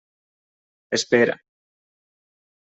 Espera. 0.97 1.35